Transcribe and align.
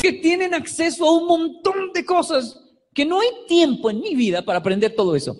Que 0.00 0.12
tienen 0.14 0.54
acceso 0.54 1.06
a 1.06 1.16
un 1.16 1.26
montón 1.26 1.92
de 1.92 2.04
cosas 2.04 2.60
que 2.94 3.04
no 3.04 3.20
hay 3.20 3.28
tiempo 3.46 3.90
en 3.90 4.00
mi 4.00 4.14
vida 4.14 4.42
para 4.42 4.58
aprender 4.58 4.94
todo 4.94 5.14
eso. 5.14 5.36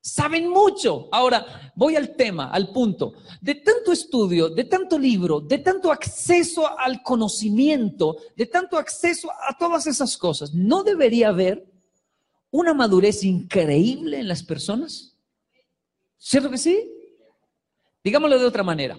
Saben 0.00 0.48
mucho. 0.48 1.08
Ahora, 1.12 1.72
voy 1.76 1.94
al 1.94 2.16
tema, 2.16 2.50
al 2.50 2.72
punto. 2.72 3.14
De 3.40 3.54
tanto 3.54 3.92
estudio, 3.92 4.48
de 4.48 4.64
tanto 4.64 4.98
libro, 4.98 5.40
de 5.40 5.58
tanto 5.58 5.92
acceso 5.92 6.68
al 6.76 7.02
conocimiento, 7.02 8.16
de 8.36 8.46
tanto 8.46 8.76
acceso 8.76 9.30
a 9.30 9.56
todas 9.56 9.86
esas 9.86 10.16
cosas, 10.16 10.52
¿no 10.52 10.82
debería 10.82 11.28
haber 11.28 11.64
una 12.50 12.74
madurez 12.74 13.22
increíble 13.22 14.18
en 14.18 14.26
las 14.26 14.42
personas? 14.42 15.16
¿Cierto 16.18 16.50
que 16.50 16.58
sí? 16.58 16.90
Digámoslo 18.02 18.40
de 18.40 18.46
otra 18.46 18.64
manera. 18.64 18.98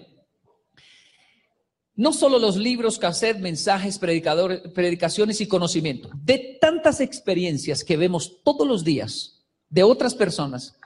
No 1.96 2.12
solo 2.12 2.38
los 2.38 2.56
libros, 2.56 2.98
cassette, 2.98 3.38
mensajes, 3.38 3.98
predicaciones 3.98 5.40
y 5.40 5.46
conocimiento. 5.46 6.10
De 6.14 6.58
tantas 6.60 7.00
experiencias 7.00 7.84
que 7.84 7.96
vemos 7.96 8.42
todos 8.42 8.66
los 8.66 8.82
días 8.82 9.44
de 9.70 9.84
otras 9.84 10.14
personas, 10.14 10.76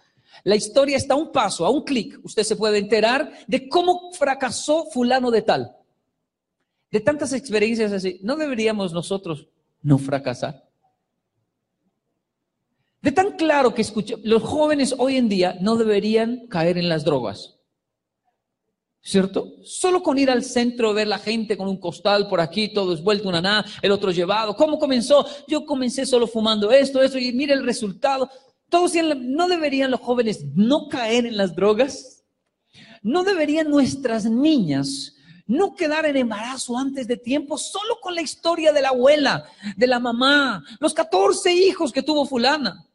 la 0.44 0.56
historia 0.56 0.96
está 0.96 1.14
a 1.14 1.16
un 1.16 1.32
paso, 1.32 1.64
a 1.64 1.70
un 1.70 1.82
clic. 1.82 2.18
Usted 2.22 2.42
se 2.42 2.56
puede 2.56 2.78
enterar 2.78 3.32
de 3.46 3.68
cómo 3.68 4.12
fracasó 4.12 4.86
fulano 4.90 5.30
de 5.30 5.42
tal. 5.42 5.76
De 6.90 7.00
tantas 7.00 7.32
experiencias 7.32 7.92
así, 7.92 8.18
¿no 8.22 8.36
deberíamos 8.36 8.92
nosotros 8.92 9.48
no 9.82 9.98
fracasar? 9.98 10.68
De 13.00 13.12
tan 13.12 13.36
claro 13.36 13.74
que 13.74 13.82
escuché, 13.82 14.16
los 14.24 14.42
jóvenes 14.42 14.94
hoy 14.98 15.16
en 15.16 15.28
día 15.28 15.56
no 15.60 15.76
deberían 15.76 16.46
caer 16.48 16.78
en 16.78 16.88
las 16.88 17.04
drogas. 17.04 17.57
¿Cierto? 19.00 19.54
Solo 19.62 20.02
con 20.02 20.18
ir 20.18 20.30
al 20.30 20.44
centro, 20.44 20.92
ver 20.92 21.06
la 21.06 21.18
gente 21.18 21.56
con 21.56 21.68
un 21.68 21.78
costal 21.78 22.28
por 22.28 22.40
aquí, 22.40 22.72
todo 22.72 22.92
es 22.92 23.02
vuelto 23.02 23.28
una 23.28 23.40
nada, 23.40 23.64
el 23.80 23.92
otro 23.92 24.10
llevado. 24.10 24.54
¿Cómo 24.54 24.78
comenzó? 24.78 25.26
Yo 25.46 25.64
comencé 25.64 26.04
solo 26.04 26.26
fumando 26.26 26.70
esto, 26.70 27.02
esto, 27.02 27.18
y 27.18 27.32
mire 27.32 27.54
el 27.54 27.64
resultado. 27.64 28.28
Todos 28.68 28.92
no 29.16 29.48
deberían 29.48 29.90
los 29.90 30.00
jóvenes 30.00 30.44
no 30.54 30.88
caer 30.88 31.24
en 31.24 31.36
las 31.36 31.54
drogas. 31.54 32.24
No 33.02 33.24
deberían 33.24 33.70
nuestras 33.70 34.24
niñas 34.24 35.14
no 35.48 35.74
quedar 35.74 36.04
en 36.04 36.16
embarazo 36.16 36.78
antes 36.78 37.08
de 37.08 37.16
tiempo 37.16 37.58
solo 37.58 37.98
con 38.00 38.14
la 38.14 38.20
historia 38.20 38.70
de 38.70 38.82
la 38.82 38.90
abuela, 38.90 39.46
de 39.76 39.86
la 39.86 39.98
mamá, 39.98 40.62
los 40.78 40.92
14 40.92 41.52
hijos 41.52 41.90
que 41.90 42.02
tuvo 42.02 42.26
fulana. 42.26 42.86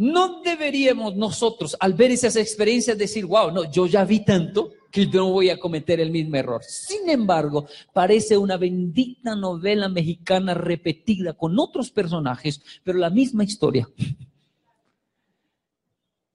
No 0.00 0.40
deberíamos 0.40 1.14
nosotros, 1.14 1.76
al 1.78 1.92
ver 1.92 2.10
esas 2.10 2.34
experiencias, 2.36 2.96
decir, 2.96 3.26
wow, 3.26 3.50
no, 3.50 3.70
yo 3.70 3.86
ya 3.86 4.02
vi 4.06 4.24
tanto 4.24 4.72
que 4.90 5.06
no 5.06 5.30
voy 5.30 5.50
a 5.50 5.60
cometer 5.60 6.00
el 6.00 6.10
mismo 6.10 6.36
error. 6.36 6.64
Sin 6.64 7.10
embargo, 7.10 7.66
parece 7.92 8.38
una 8.38 8.56
bendita 8.56 9.36
novela 9.36 9.90
mexicana 9.90 10.54
repetida 10.54 11.34
con 11.34 11.58
otros 11.58 11.90
personajes, 11.90 12.62
pero 12.82 12.98
la 12.98 13.10
misma 13.10 13.44
historia. 13.44 13.86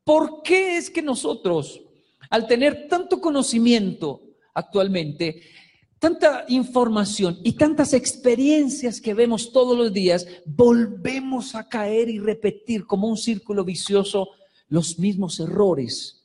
¿Por 0.03 0.43
qué 0.43 0.77
es 0.77 0.91
que 0.91 1.01
nosotros, 1.01 1.81
al 2.29 2.45
tener 2.45 2.87
tanto 2.87 3.19
conocimiento 3.19 4.21
actualmente, 4.53 5.41
tanta 6.00 6.45
información 6.50 7.39
y 7.44 7.53
tantas 7.53 7.94
experiencias 7.94 9.01
que 9.01 9.13
vemos 9.13 9.51
todos 9.51 9.78
los 9.78 9.94
días, 9.94 10.28
volvemos 10.45 11.56
a 11.56 11.67
caer 11.67 12.09
y 12.09 12.19
repetir 12.19 12.85
como 12.85 13.07
un 13.07 13.17
círculo 13.17 13.63
vicioso 13.63 14.29
los 14.67 15.00
mismos 15.00 15.39
errores. 15.39 16.23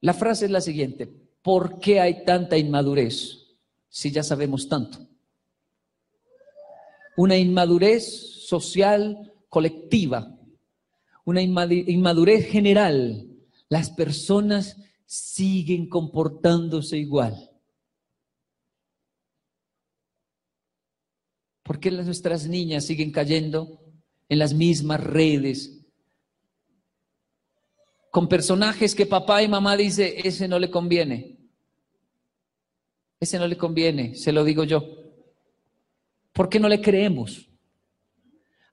La 0.00 0.14
frase 0.14 0.44
es 0.44 0.50
la 0.50 0.60
siguiente, 0.60 1.06
¿por 1.42 1.80
qué 1.80 2.00
hay 2.00 2.24
tanta 2.24 2.58
inmadurez 2.58 3.56
si 3.88 4.10
ya 4.10 4.22
sabemos 4.22 4.68
tanto? 4.68 4.98
Una 7.16 7.36
inmadurez 7.38 8.04
social 8.46 9.32
colectiva, 9.48 10.36
una 11.24 11.40
inmadurez 11.40 12.46
general. 12.46 13.28
Las 13.68 13.90
personas 13.90 14.76
siguen 15.06 15.88
comportándose 15.88 16.98
igual. 16.98 17.50
¿Por 21.62 21.80
qué 21.80 21.90
nuestras 21.90 22.46
niñas 22.46 22.84
siguen 22.84 23.10
cayendo 23.10 23.80
en 24.28 24.38
las 24.38 24.52
mismas 24.52 25.02
redes? 25.02 25.80
Con 28.10 28.28
personajes 28.28 28.94
que 28.94 29.06
papá 29.06 29.42
y 29.42 29.48
mamá 29.48 29.76
dice, 29.76 30.20
ese 30.26 30.46
no 30.46 30.58
le 30.58 30.70
conviene. 30.70 31.38
Ese 33.18 33.38
no 33.38 33.46
le 33.46 33.56
conviene, 33.56 34.14
se 34.14 34.32
lo 34.32 34.44
digo 34.44 34.64
yo. 34.64 34.84
¿Por 36.32 36.48
qué 36.48 36.60
no 36.60 36.68
le 36.68 36.80
creemos? 36.80 37.48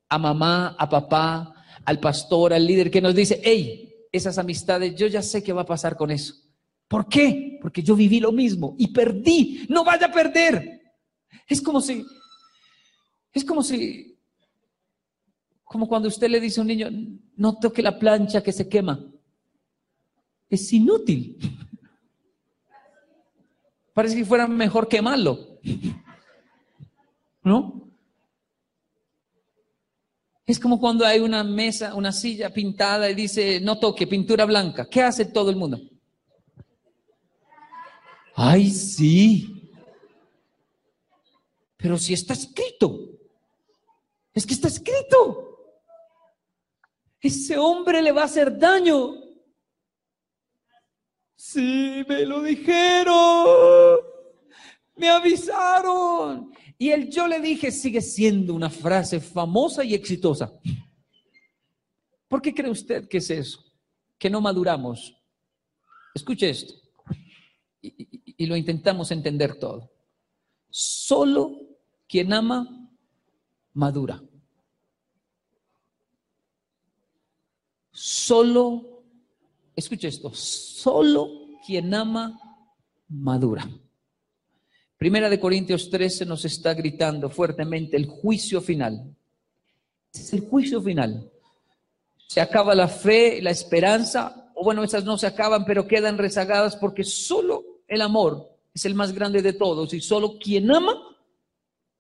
A 0.10 0.18
mamá, 0.18 0.76
a 0.78 0.90
papá, 0.90 1.54
al 1.86 2.00
pastor, 2.00 2.54
al 2.54 2.66
líder 2.66 2.92
que 2.92 3.02
nos 3.02 3.16
dice, 3.16 3.40
hey, 3.44 3.91
esas 4.12 4.38
amistades, 4.38 4.96
yo 4.96 5.08
ya 5.08 5.22
sé 5.22 5.42
qué 5.42 5.54
va 5.54 5.62
a 5.62 5.66
pasar 5.66 5.96
con 5.96 6.12
eso. 6.12 6.36
¿Por 6.88 7.08
qué? 7.08 7.58
Porque 7.62 7.82
yo 7.82 7.96
viví 7.96 8.20
lo 8.20 8.32
mismo 8.32 8.76
y 8.78 8.90
perdí. 8.90 9.66
No 9.70 9.84
vaya 9.84 10.08
a 10.08 10.12
perder. 10.12 10.82
Es 11.48 11.62
como 11.62 11.80
si, 11.80 12.06
es 13.32 13.46
como 13.46 13.64
si, 13.64 14.20
como 15.64 15.88
cuando 15.88 16.10
usted 16.10 16.30
le 16.30 16.42
dice 16.42 16.60
a 16.60 16.64
un 16.64 16.68
niño, 16.68 16.90
no 17.38 17.58
toque 17.58 17.82
la 17.82 17.98
plancha 17.98 18.44
que 18.44 18.52
se 18.52 18.68
quema. 18.68 19.00
Es 20.50 20.72
inútil. 20.74 21.38
Parece 23.94 24.18
que 24.18 24.26
fuera 24.26 24.48
mejor 24.48 24.90
quemarlo. 24.90 25.60
¿No? 27.44 27.81
Es 30.52 30.60
como 30.60 30.82
cuando 30.82 31.06
hay 31.06 31.22
una 31.22 31.46
mesa, 31.46 31.96
una 31.96 32.12
silla 32.12 32.50
pintada 32.50 33.10
y 33.10 33.16
dice, 33.16 33.62
no 33.62 33.80
toque, 33.80 34.06
pintura 34.06 34.44
blanca. 34.44 34.86
¿Qué 34.86 35.02
hace 35.02 35.24
todo 35.24 35.50
el 35.50 35.56
mundo? 35.56 35.80
Ay, 38.36 38.70
sí. 38.70 39.72
Pero 41.78 41.98
si 41.98 42.14
está 42.14 42.34
escrito. 42.34 43.00
Es 44.34 44.46
que 44.46 44.54
está 44.54 44.68
escrito. 44.68 45.58
Ese 47.22 47.58
hombre 47.58 48.02
le 48.02 48.12
va 48.12 48.24
a 48.24 48.26
hacer 48.26 48.58
daño. 48.58 49.14
Sí, 51.34 52.04
me 52.10 52.26
lo 52.26 52.42
dijeron. 52.42 54.00
Me 54.98 55.08
avisaron. 55.08 56.52
Y 56.82 56.90
el 56.90 57.12
yo 57.12 57.28
le 57.28 57.40
dije 57.40 57.70
sigue 57.70 58.02
siendo 58.02 58.56
una 58.56 58.72
frase 58.72 59.20
famosa 59.20 59.84
y 59.84 59.94
exitosa. 59.94 60.52
¿Por 62.28 62.42
qué 62.42 62.56
cree 62.56 62.72
usted 62.72 63.08
que 63.08 63.20
es 63.20 63.30
eso? 63.30 63.64
Que 64.18 64.32
no 64.32 64.42
maduramos. 64.42 65.16
Escuche 66.16 66.50
esto. 66.50 66.74
Y, 67.84 68.48
lo 68.48 68.56
intentamos 68.56 69.12
entender 69.12 69.60
todo. 69.60 69.92
Solo 70.72 71.56
quien 72.08 72.34
ama, 72.34 72.90
madura. 73.74 74.20
Solo, 77.92 79.04
escuche 79.76 80.08
esto, 80.08 80.34
solo 80.34 81.30
quien 81.64 81.94
ama, 81.94 82.40
madura. 83.08 83.70
Primera 85.02 85.32
de 85.32 85.40
Corintios 85.40 85.90
13 85.90 86.28
nos 86.28 86.46
está 86.46 86.76
gritando 86.76 87.28
fuertemente 87.28 87.98
el 87.98 88.06
juicio 88.06 88.62
final. 88.62 89.18
Es 90.14 90.32
el 90.32 90.42
juicio 90.42 90.80
final. 90.80 91.28
Se 92.28 92.40
acaba 92.40 92.76
la 92.76 92.88
fe, 92.88 93.42
la 93.42 93.50
esperanza, 93.50 94.52
o 94.54 94.64
bueno, 94.64 94.84
esas 94.84 95.04
no 95.04 95.18
se 95.18 95.26
acaban, 95.26 95.66
pero 95.66 95.88
quedan 95.88 96.20
rezagadas 96.20 96.76
porque 96.76 97.04
solo 97.04 97.82
el 97.88 98.00
amor 98.00 98.48
es 98.76 98.86
el 98.86 98.94
más 98.94 99.12
grande 99.12 99.42
de 99.42 99.54
todos 99.54 99.92
y 99.96 100.02
solo 100.02 100.38
quien 100.38 100.70
ama, 100.70 100.94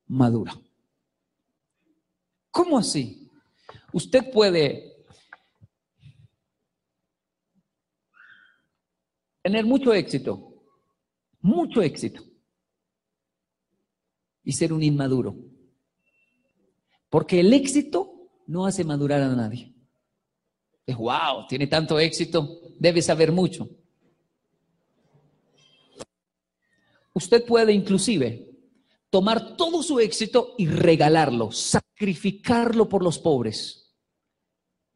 madura. 0.05 0.55
¿Cómo 2.51 2.77
así? 2.77 3.27
Usted 3.93 4.31
puede 4.31 5.07
tener 9.41 9.65
mucho 9.65 9.91
éxito, 9.91 10.53
mucho 11.41 11.81
éxito, 11.81 12.30
y 14.43 14.53
ser 14.53 14.73
un 14.73 14.83
inmaduro. 14.83 15.35
Porque 17.09 17.39
el 17.39 17.53
éxito 17.53 18.29
no 18.47 18.65
hace 18.65 18.83
madurar 18.83 19.21
a 19.21 19.35
nadie. 19.35 19.73
Es 20.85 20.95
wow, 20.95 21.45
tiene 21.47 21.67
tanto 21.67 21.99
éxito, 21.99 22.61
debe 22.79 23.01
saber 23.01 23.31
mucho. 23.31 23.69
Usted 27.13 27.45
puede 27.45 27.73
inclusive 27.73 28.49
tomar 29.09 29.55
todo 29.57 29.83
su 29.83 29.99
éxito 29.99 30.55
y 30.57 30.67
regalarlo, 30.67 31.51
sacrificarlo 31.51 32.87
por 32.87 33.03
los 33.03 33.19
pobres. 33.19 33.93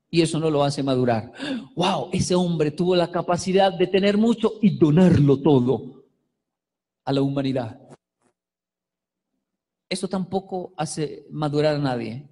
Y 0.09 0.21
eso 0.21 0.39
no 0.39 0.49
lo 0.49 0.63
hace 0.63 0.81
madurar. 0.81 1.31
Wow, 1.75 2.09
ese 2.13 2.33
hombre 2.35 2.71
tuvo 2.71 2.95
la 2.95 3.11
capacidad 3.11 3.73
de 3.73 3.87
tener 3.87 4.17
mucho 4.17 4.53
y 4.61 4.77
donarlo 4.77 5.41
todo 5.41 6.05
a 7.03 7.11
la 7.11 7.21
humanidad. 7.21 7.79
Eso 9.89 10.07
tampoco 10.07 10.73
hace 10.77 11.25
madurar 11.29 11.75
a 11.75 11.79
nadie. 11.79 12.27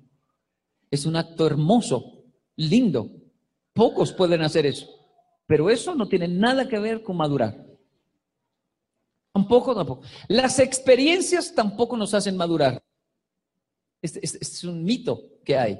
Es 0.89 1.05
un 1.05 1.15
acto 1.15 1.45
hermoso, 1.45 2.23
lindo. 2.55 3.09
Pocos 3.73 4.11
pueden 4.13 4.41
hacer 4.41 4.65
eso. 4.65 4.87
Pero 5.45 5.69
eso 5.69 5.95
no 5.95 6.07
tiene 6.07 6.27
nada 6.27 6.67
que 6.67 6.79
ver 6.79 7.03
con 7.03 7.17
madurar. 7.17 7.65
Tampoco, 9.33 9.75
tampoco. 9.75 10.03
Las 10.27 10.59
experiencias 10.59 11.53
tampoco 11.53 11.97
nos 11.97 12.13
hacen 12.13 12.37
madurar. 12.37 12.83
Es 14.01 14.63
un 14.63 14.83
mito 14.83 15.39
que 15.43 15.57
hay. 15.57 15.79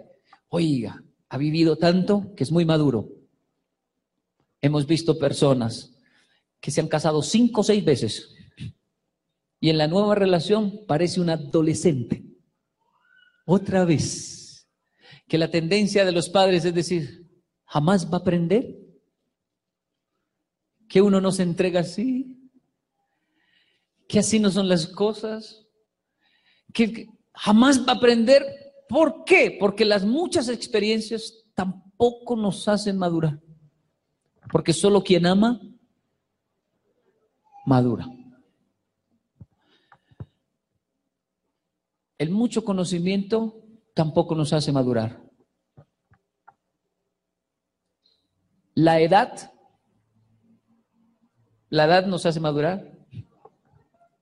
Oiga, 0.49 1.03
ha 1.29 1.37
vivido 1.37 1.75
tanto 1.75 2.33
que 2.35 2.43
es 2.43 2.51
muy 2.51 2.65
maduro. 2.65 3.09
Hemos 4.61 4.87
visto 4.87 5.17
personas 5.17 5.93
que 6.59 6.71
se 6.71 6.79
han 6.79 6.87
casado 6.87 7.21
cinco 7.21 7.61
o 7.61 7.63
seis 7.63 7.83
veces 7.83 8.33
y 9.63 9.69
en 9.69 9.77
la 9.77 9.87
nueva 9.87 10.13
relación 10.13 10.81
parece 10.85 11.21
un 11.21 11.29
adolescente. 11.29 12.21
Otra 13.45 13.85
vez. 13.85 14.67
Que 15.25 15.37
la 15.37 15.49
tendencia 15.49 16.03
de 16.03 16.11
los 16.11 16.27
padres 16.27 16.65
es 16.65 16.73
decir, 16.73 17.31
jamás 17.63 18.11
va 18.11 18.17
a 18.17 18.19
aprender. 18.19 18.75
Que 20.89 21.01
uno 21.01 21.21
no 21.21 21.31
se 21.31 21.43
entrega 21.43 21.79
así 21.79 22.51
que 24.05 24.19
así 24.19 24.37
no 24.37 24.51
son 24.51 24.67
las 24.67 24.85
cosas, 24.85 25.65
que 26.73 27.07
jamás 27.33 27.87
va 27.87 27.93
a 27.93 27.95
aprender. 27.95 28.43
¿Por 28.89 29.23
qué? 29.23 29.55
Porque 29.57 29.85
las 29.85 30.03
muchas 30.03 30.49
experiencias 30.49 31.45
tampoco 31.55 32.35
nos 32.35 32.67
hacen 32.67 32.97
madurar. 32.97 33.39
Porque 34.51 34.73
solo 34.73 35.01
quien 35.01 35.25
ama, 35.25 35.61
madura. 37.65 38.05
El 42.23 42.29
mucho 42.29 42.63
conocimiento 42.63 43.61
tampoco 43.93 44.33
nos 44.33 44.53
hace 44.53 44.71
madurar. 44.71 45.21
La 48.75 49.01
edad, 49.01 49.51
la 51.67 51.83
edad 51.83 52.05
nos 52.05 52.25
hace 52.25 52.39
madurar. 52.39 52.97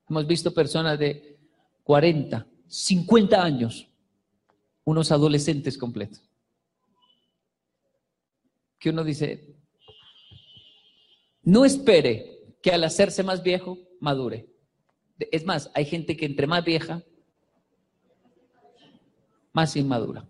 Hemos 0.09 0.25
visto 0.25 0.51
personas 0.51 0.98
de 0.98 1.38
40, 1.83 2.48
50 2.65 3.44
años, 3.44 3.88
unos 4.83 5.12
adolescentes 5.12 5.77
completos. 5.77 6.27
Que 8.80 8.89
uno 8.89 9.03
dice, 9.03 9.57
no 11.44 11.65
espere 11.65 12.56
que 12.63 12.71
al 12.71 12.83
hacerse 12.83 13.21
más 13.21 13.44
viejo 13.44 13.77
madure. 14.00 14.50
Es 15.19 15.45
más, 15.45 15.69
hay 15.75 15.86
gente 15.86 16.18
que 16.18 16.25
entre 16.25 16.48
más 16.48 16.65
vieja, 16.65 17.03
más 19.53 19.75
inmadura. 19.75 20.27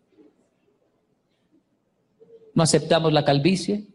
No 2.54 2.64
aceptamos 2.64 3.14
la 3.14 3.24
calvicie. 3.24 3.88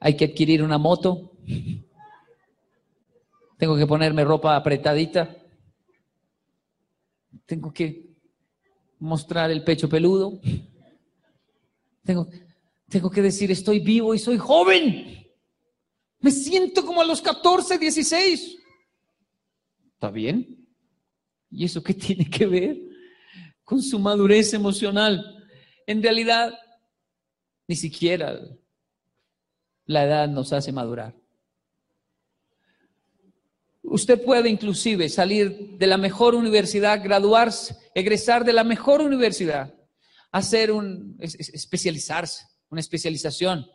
Hay 0.00 0.16
que 0.16 0.26
adquirir 0.26 0.62
una 0.62 0.78
moto. 0.78 1.32
Tengo 3.56 3.76
que 3.76 3.86
ponerme 3.86 4.24
ropa 4.24 4.56
apretadita. 4.56 5.36
Tengo 7.46 7.72
que 7.72 8.16
mostrar 8.98 9.50
el 9.50 9.64
pecho 9.64 9.88
peludo. 9.88 10.40
Tengo, 12.04 12.28
tengo 12.88 13.10
que 13.10 13.22
decir, 13.22 13.50
estoy 13.50 13.80
vivo 13.80 14.14
y 14.14 14.18
soy 14.18 14.38
joven. 14.38 15.26
Me 16.20 16.30
siento 16.30 16.84
como 16.84 17.00
a 17.00 17.04
los 17.04 17.20
14, 17.20 17.78
16. 17.78 18.58
¿Está 19.94 20.10
bien? 20.10 20.57
¿Y 21.50 21.64
eso 21.64 21.82
qué 21.82 21.94
tiene 22.06 22.28
que 22.28 22.46
ver 22.46 22.76
con 23.64 23.82
su 23.82 23.98
madurez 23.98 24.54
emocional? 24.54 25.44
En 25.86 26.02
realidad, 26.02 26.52
ni 27.66 27.76
siquiera 27.76 28.38
la 29.86 30.04
edad 30.04 30.28
nos 30.28 30.52
hace 30.52 30.72
madurar. 30.72 31.14
Usted 33.82 34.22
puede 34.22 34.50
inclusive 34.50 35.08
salir 35.08 35.78
de 35.78 35.86
la 35.86 35.96
mejor 35.96 36.34
universidad, 36.34 37.02
graduarse, 37.02 37.74
egresar 37.94 38.44
de 38.44 38.52
la 38.52 38.64
mejor 38.64 39.00
universidad, 39.00 39.74
hacer 40.30 40.70
un, 40.70 41.16
especializarse, 41.18 42.44
una 42.68 42.80
especialización. 42.80 43.66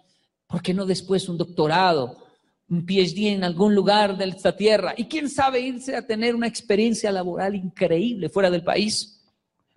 ¿Por 0.46 0.62
qué 0.62 0.74
no 0.74 0.86
después 0.86 1.28
un 1.30 1.38
doctorado, 1.38 2.23
un 2.70 2.86
PhD 2.86 3.34
en 3.34 3.44
algún 3.44 3.76
lugar 3.76 4.18
de 4.18 4.26
esta 4.26 4.56
tierra? 4.56 4.94
Y 4.98 5.06
quién 5.06 5.30
sabe 5.30 5.62
irse 5.62 5.96
a 5.96 6.06
tener 6.06 6.36
una 6.36 6.48
experiencia 6.48 7.12
laboral 7.12 7.56
increíble 7.56 8.30
fuera 8.30 8.50
del 8.50 8.64
país. 8.64 9.22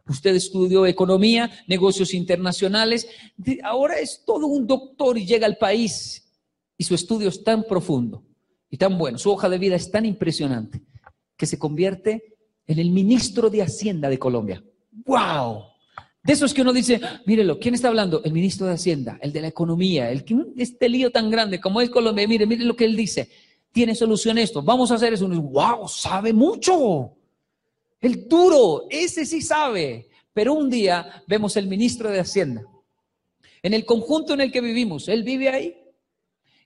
Usted 0.08 0.36
estudió 0.36 0.86
economía, 0.86 1.50
negocios 1.66 2.14
internacionales, 2.14 3.08
ahora 3.64 3.98
es 3.98 4.22
todo 4.24 4.46
un 4.46 4.66
doctor 4.66 5.18
y 5.18 5.26
llega 5.26 5.46
al 5.46 5.56
país 5.56 6.24
y 6.78 6.84
su 6.84 6.94
estudio 6.94 7.28
es 7.28 7.42
tan 7.42 7.64
profundo 7.64 8.22
y 8.70 8.76
tan 8.76 8.96
bueno, 8.98 9.18
su 9.18 9.30
hoja 9.30 9.48
de 9.48 9.58
vida 9.58 9.74
es 9.74 9.90
tan 9.90 10.04
impresionante 10.04 10.80
que 11.36 11.46
se 11.46 11.58
convierte 11.58 12.36
en 12.66 12.78
el 12.78 12.90
ministro 12.90 13.50
de 13.50 13.62
Hacienda 13.62 14.08
de 14.08 14.18
Colombia. 14.18 14.62
¡Wow! 15.04 15.64
De 16.26 16.32
esos 16.32 16.52
que 16.52 16.62
uno 16.62 16.72
dice, 16.72 17.00
mírelo, 17.24 17.60
¿quién 17.60 17.74
está 17.74 17.86
hablando? 17.86 18.20
El 18.24 18.32
ministro 18.32 18.66
de 18.66 18.72
Hacienda, 18.72 19.16
el 19.22 19.32
de 19.32 19.42
la 19.42 19.48
economía, 19.48 20.10
el 20.10 20.24
que 20.24 20.36
este 20.56 20.88
lío 20.88 21.12
tan 21.12 21.30
grande 21.30 21.60
como 21.60 21.80
es 21.80 21.88
Colombia, 21.88 22.26
mire, 22.26 22.46
mire 22.46 22.64
lo 22.64 22.74
que 22.74 22.84
él 22.84 22.96
dice, 22.96 23.30
tiene 23.70 23.94
solución 23.94 24.36
esto, 24.38 24.60
vamos 24.62 24.90
a 24.90 24.96
hacer 24.96 25.12
eso. 25.12 25.28
¡Wow! 25.28 25.86
Sabe 25.86 26.32
mucho. 26.32 27.12
El 28.00 28.26
duro, 28.26 28.86
ese 28.90 29.24
sí 29.24 29.40
sabe. 29.40 30.08
Pero 30.32 30.54
un 30.54 30.68
día 30.68 31.22
vemos 31.28 31.56
el 31.56 31.68
ministro 31.68 32.10
de 32.10 32.20
Hacienda. 32.20 32.64
En 33.62 33.72
el 33.72 33.84
conjunto 33.84 34.34
en 34.34 34.40
el 34.40 34.50
que 34.50 34.60
vivimos, 34.60 35.08
él 35.08 35.22
vive 35.22 35.48
ahí 35.48 35.76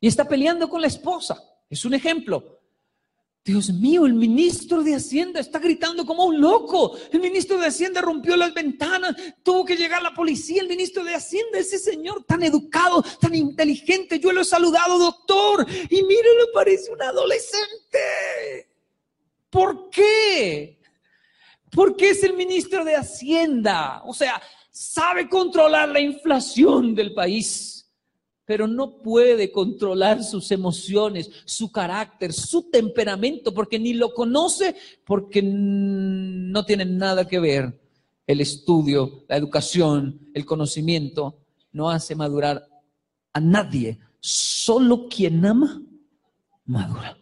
y 0.00 0.06
está 0.06 0.26
peleando 0.26 0.68
con 0.68 0.80
la 0.80 0.86
esposa. 0.86 1.42
Es 1.68 1.84
un 1.84 1.94
ejemplo. 1.94 2.59
Dios 3.42 3.70
mío, 3.70 4.04
el 4.04 4.12
ministro 4.12 4.82
de 4.82 4.94
Hacienda 4.94 5.40
está 5.40 5.58
gritando 5.58 6.04
como 6.04 6.26
un 6.26 6.40
loco. 6.40 6.96
El 7.10 7.20
ministro 7.20 7.56
de 7.56 7.68
Hacienda 7.68 8.02
rompió 8.02 8.36
las 8.36 8.52
ventanas, 8.52 9.16
tuvo 9.42 9.64
que 9.64 9.76
llegar 9.76 10.02
la 10.02 10.12
policía. 10.12 10.60
El 10.60 10.68
ministro 10.68 11.02
de 11.04 11.14
Hacienda, 11.14 11.58
ese 11.58 11.78
señor 11.78 12.24
tan 12.24 12.42
educado, 12.42 13.02
tan 13.18 13.34
inteligente, 13.34 14.20
yo 14.20 14.32
lo 14.32 14.42
he 14.42 14.44
saludado, 14.44 14.98
doctor, 14.98 15.66
y 15.88 16.02
mire, 16.02 16.28
le 16.38 16.52
parece 16.52 16.92
un 16.92 17.00
adolescente. 17.00 17.98
¿Por 19.48 19.88
qué? 19.88 20.78
Porque 21.70 22.10
es 22.10 22.22
el 22.22 22.34
ministro 22.34 22.84
de 22.84 22.96
Hacienda. 22.96 24.02
O 24.04 24.12
sea, 24.12 24.40
sabe 24.70 25.30
controlar 25.30 25.88
la 25.88 26.00
inflación 26.00 26.94
del 26.94 27.14
país 27.14 27.89
pero 28.50 28.66
no 28.66 28.96
puede 28.96 29.52
controlar 29.52 30.24
sus 30.24 30.50
emociones, 30.50 31.30
su 31.44 31.70
carácter, 31.70 32.32
su 32.32 32.68
temperamento, 32.68 33.54
porque 33.54 33.78
ni 33.78 33.92
lo 33.92 34.12
conoce, 34.12 34.74
porque 35.06 35.40
no 35.40 36.64
tiene 36.64 36.84
nada 36.84 37.28
que 37.28 37.38
ver. 37.38 37.80
El 38.26 38.40
estudio, 38.40 39.22
la 39.28 39.36
educación, 39.36 40.32
el 40.34 40.44
conocimiento 40.44 41.38
no 41.70 41.90
hace 41.90 42.16
madurar 42.16 42.66
a 43.32 43.38
nadie. 43.38 44.00
Solo 44.18 45.06
quien 45.06 45.46
ama, 45.46 45.80
madura. 46.64 47.16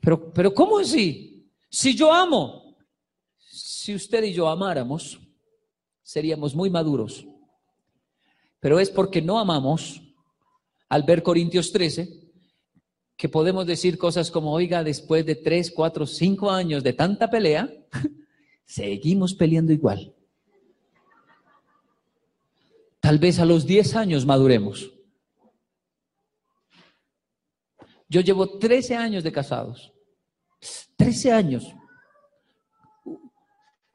Pero, 0.00 0.30
pero 0.34 0.52
¿cómo 0.52 0.80
así? 0.80 1.50
Si 1.70 1.96
yo 1.96 2.12
amo, 2.12 2.76
si 3.38 3.94
usted 3.94 4.22
y 4.22 4.34
yo 4.34 4.50
amáramos, 4.50 5.18
seríamos 6.02 6.54
muy 6.54 6.68
maduros 6.68 7.24
pero 8.60 8.78
es 8.78 8.90
porque 8.90 9.22
no 9.22 9.38
amamos, 9.38 10.02
al 10.88 11.02
ver 11.04 11.22
Corintios 11.22 11.72
13, 11.72 12.20
que 13.16 13.28
podemos 13.28 13.66
decir 13.66 13.98
cosas 13.98 14.30
como, 14.30 14.52
oiga, 14.52 14.84
después 14.84 15.24
de 15.24 15.34
tres, 15.34 15.72
cuatro, 15.74 16.06
cinco 16.06 16.50
años 16.50 16.82
de 16.82 16.92
tanta 16.92 17.30
pelea, 17.30 17.70
seguimos 18.64 19.34
peleando 19.34 19.72
igual. 19.72 20.14
Tal 23.00 23.18
vez 23.18 23.38
a 23.38 23.46
los 23.46 23.66
diez 23.66 23.96
años 23.96 24.26
maduremos. 24.26 24.92
Yo 28.08 28.20
llevo 28.20 28.58
13 28.58 28.96
años 28.96 29.24
de 29.24 29.32
casados. 29.32 29.92
13 30.96 31.32
años. 31.32 31.74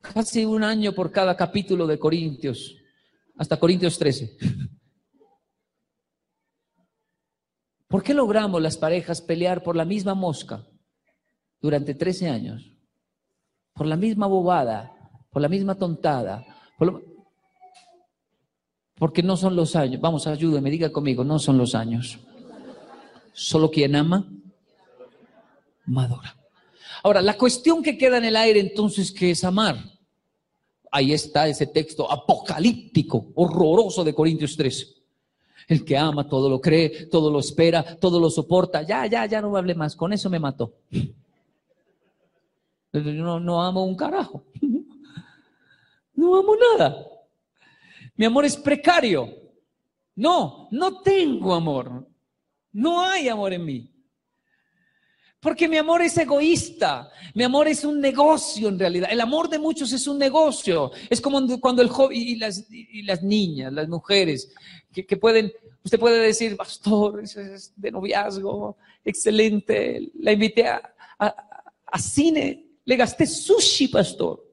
Casi 0.01 0.45
un 0.45 0.63
año 0.63 0.93
por 0.93 1.12
cada 1.12 1.36
capítulo 1.36 1.86
de 1.86 2.00
Corintios 2.00 2.77
hasta 3.38 3.58
Corintios 3.58 3.98
13. 3.98 4.38
¿Por 7.88 8.04
qué 8.04 8.13
logramos 8.13 8.62
las 8.62 8.77
parejas 8.77 9.22
pelear 9.22 9.63
por 9.63 9.75
la 9.75 9.86
misma 9.86 10.15
mosca 10.15 10.68
durante 11.62 11.94
13 11.94 12.30
años? 12.30 12.72
Por 13.74 13.88
la 13.88 13.96
misma 13.96 14.27
bobada, 14.27 14.94
por 15.30 15.42
la 15.42 15.50
misma 15.50 15.75
tontada. 15.75 16.46
Porque 18.96 19.22
no 19.22 19.38
son 19.38 19.56
los 19.56 19.75
años. 19.75 20.01
Vamos, 20.01 20.27
ayúdeme, 20.27 20.72
diga 20.72 20.92
conmigo, 20.92 21.24
no 21.24 21.39
son 21.39 21.58
los 21.58 21.75
años. 21.75 22.20
Solo 23.34 23.70
quien 23.70 23.96
ama, 23.96 24.30
madura. 25.86 26.36
Ahora, 27.04 27.22
la 27.22 27.38
cuestión 27.38 27.84
que 27.84 27.98
queda 27.98 28.18
en 28.18 28.25
el 28.25 28.36
aire 28.36 28.60
entonces, 28.60 29.12
¿qué 29.12 29.32
es 29.32 29.44
amar? 29.44 29.95
Ahí 30.96 31.12
está 31.12 31.46
ese 31.46 31.68
texto 31.68 32.10
apocalíptico, 32.10 33.34
horroroso 33.36 34.02
de 34.02 34.16
Corintios 34.16 34.56
13. 34.56 34.88
El 35.68 35.84
que 35.84 35.98
ama 35.98 36.25
todo 36.30 36.50
lo 36.50 36.62
cree, 36.62 37.08
todo 37.08 37.30
lo 37.30 37.40
espera, 37.40 37.98
todo 37.98 38.18
lo 38.18 38.30
soporta. 38.30 38.82
Ya, 38.82 39.06
ya, 39.06 39.25
ya 39.25 39.42
no 39.42 39.58
hable 39.58 39.75
más. 39.75 39.94
Con 39.94 40.14
eso 40.14 40.30
me 40.30 40.40
mató. 40.40 40.72
No, 42.94 43.42
no 43.42 43.62
amo 43.62 43.84
un 43.84 43.98
carajo. 43.98 44.42
No 46.14 46.38
amo 46.38 46.56
nada. 46.56 47.06
Mi 48.16 48.24
amor 48.24 48.46
es 48.46 48.56
precario. 48.56 49.28
No, 50.16 50.70
no 50.72 51.02
tengo 51.02 51.54
amor. 51.54 52.08
No 52.72 53.02
hay 53.02 53.28
amor 53.28 53.52
en 53.52 53.66
mí. 53.66 53.92
Porque 55.46 55.68
mi 55.68 55.78
amor 55.78 56.02
es 56.02 56.18
egoísta, 56.18 57.12
mi 57.36 57.44
amor 57.44 57.68
es 57.68 57.84
un 57.86 58.02
negocio 58.02 58.68
en 58.68 58.80
realidad. 58.80 59.10
El 59.12 59.22
amor 59.22 59.48
de 59.48 59.60
muchos 59.60 59.94
es 59.94 60.08
un 60.08 60.18
negocio. 60.18 60.90
Es 61.08 61.22
como 61.22 61.40
cuando 61.60 61.84
el 61.84 61.90
joven 61.90 62.18
y 62.18 62.36
las, 62.38 63.22
niñas, 63.22 63.72
las 63.72 63.88
mujeres, 63.88 64.52
que, 64.92 65.18
pueden, 65.18 65.54
usted 65.84 66.00
puede 66.00 66.18
decir, 66.18 66.58
pastor, 66.58 67.22
es 67.22 67.72
de 67.75 67.92
noviazgo, 67.92 68.75
excelente, 69.04 70.10
la 70.20 70.32
invité 70.32 70.68
a 70.68 72.00
cine, 72.00 72.66
le 72.84 72.96
gasté 72.96 73.28
sushi, 73.28 73.90
pastor. 73.90 74.44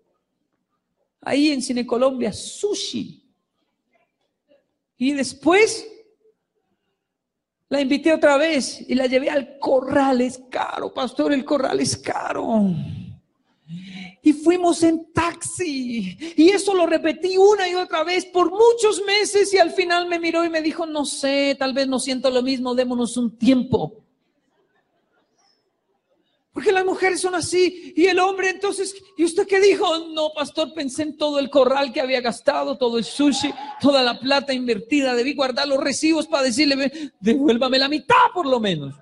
Ahí 1.23 1.53
en 1.53 1.63
Cine 1.63 1.87
Colombia, 1.87 2.35
sushi. 2.35 3.25
Y 4.99 5.13
después 5.13 5.89
la 7.73 7.81
invité 7.81 8.13
otra 8.13 8.37
vez 8.37 8.85
y 8.87 8.95
la 8.95 9.07
llevé 9.07 9.31
al 9.31 9.59
corral. 9.59 10.21
Es 10.21 10.43
caro, 10.51 10.93
pastor, 10.93 11.33
el 11.33 11.43
corral 11.43 11.81
es 11.81 11.97
caro. 11.97 12.67
Y 14.23 14.35
fuimos 14.35 14.83
en 14.83 15.11
taxi. 15.15 16.19
Y 16.37 16.51
eso 16.51 16.75
lo 16.75 16.85
repetí 16.85 17.39
una 17.39 17.67
y 17.67 17.75
otra 17.75 18.05
vez 18.05 18.27
por 18.27 18.51
muchos 18.51 19.03
meses 19.07 19.55
y 19.55 19.59
al 19.59 19.71
final 19.71 20.07
me 20.07 20.19
miró 20.19 20.45
y 20.45 20.51
me 20.51 20.61
dijo, 20.61 20.85
no 20.85 21.07
sé, 21.07 21.57
tal 21.59 21.73
vez 21.73 21.89
no 21.89 21.99
siento 21.99 22.29
lo 22.29 22.43
mismo, 22.43 22.75
démonos 22.75 23.17
un 23.17 23.39
tiempo. 23.39 24.05
Porque 26.53 26.71
las 26.71 26.85
mujeres 26.85 27.21
son 27.21 27.35
así. 27.35 27.95
Y 27.97 28.07
el 28.07 28.19
hombre 28.19 28.51
entonces, 28.51 28.95
¿y 29.17 29.25
usted 29.25 29.47
qué 29.47 29.59
dijo? 29.59 29.87
No, 30.09 30.33
pastor, 30.35 30.75
pensé 30.75 31.03
en 31.03 31.17
todo 31.17 31.39
el 31.39 31.49
corral 31.49 31.93
que 31.93 32.01
había 32.01 32.21
gastado, 32.21 32.77
todo 32.77 32.99
el 32.99 33.05
sushi, 33.05 33.53
toda 33.81 34.03
la 34.03 34.21
plata 34.21 34.53
invertida. 34.53 35.15
Debí 35.15 35.35
guardar 35.35 35.67
los 35.67 35.83
recibos 35.83 36.27
para 36.27 36.45
decirle, 36.45 37.13
devuélvame 37.21 37.79
la 37.79 37.89
mitad 37.89 38.17
por 38.35 38.47
lo 38.47 38.61
menos. 38.61 38.95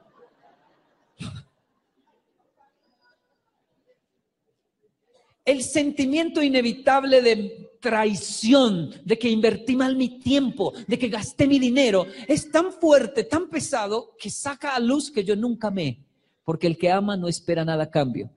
El 5.45 5.65
sentimiento 5.65 6.41
inevitable 6.45 7.21
de 7.21 7.71
traición, 7.81 8.95
de 9.05 9.19
que 9.19 9.29
invertí 9.29 9.75
mal 9.75 9.97
mi 9.97 10.21
tiempo, 10.21 10.73
de 10.87 10.97
que 10.97 11.09
gasté 11.09 11.49
mi 11.49 11.59
dinero, 11.59 12.07
es 12.29 12.53
tan 12.53 12.73
fuerte, 12.73 13.25
tan 13.25 13.49
pesado, 13.49 14.15
que 14.17 14.31
saca 14.31 14.77
a 14.77 14.79
luz 14.79 15.11
que 15.11 15.25
yo 15.25 15.35
nunca 15.35 15.69
amé 15.69 16.10
porque 16.45 16.67
el 16.67 16.79
que 16.79 16.91
ama 16.91 17.17
no 17.17 17.29
espera 17.29 17.65
nada 17.65 17.85
a 17.85 17.91
cambio. 17.91 18.31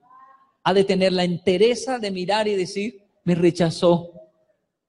Ha 0.63 0.73
de 0.73 0.83
tener 0.83 1.13
la 1.13 1.23
entereza 1.23 1.99
de 1.99 2.11
mirar 2.11 2.47
y 2.47 2.55
decir, 2.55 3.03
me 3.23 3.35
rechazó, 3.35 4.11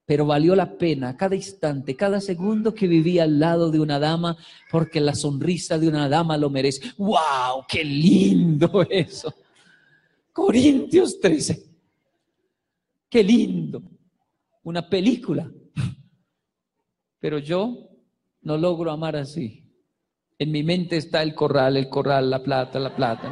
pero 0.05 0.25
valió 0.25 0.55
la 0.55 0.77
pena 0.77 1.17
cada 1.17 1.35
instante, 1.35 1.95
cada 1.95 2.21
segundo 2.21 2.73
que 2.73 2.87
vivía 2.87 3.23
al 3.23 3.39
lado 3.39 3.71
de 3.71 3.79
una 3.79 3.99
dama, 3.99 4.37
porque 4.71 5.01
la 5.01 5.15
sonrisa 5.15 5.79
de 5.79 5.87
una 5.87 6.07
dama 6.07 6.37
lo 6.37 6.49
merece. 6.49 6.93
¡Wow! 6.97 7.65
¡Qué 7.67 7.83
lindo 7.83 8.85
eso! 8.89 9.33
Corintios 10.31 11.19
13. 11.19 11.65
¡Qué 13.09 13.23
lindo! 13.23 13.81
Una 14.63 14.87
película. 14.87 15.51
Pero 17.19 17.39
yo 17.39 17.89
no 18.41 18.57
logro 18.57 18.91
amar 18.91 19.15
así. 19.15 19.64
En 20.37 20.51
mi 20.51 20.63
mente 20.63 20.97
está 20.97 21.23
el 21.23 21.33
corral, 21.33 21.77
el 21.77 21.87
corral, 21.87 22.29
la 22.29 22.43
plata, 22.43 22.77
la 22.79 22.93
plata. 22.93 23.31